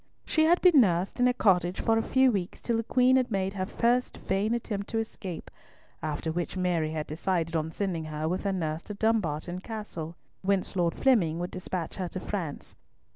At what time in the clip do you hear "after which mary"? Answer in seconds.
6.01-6.89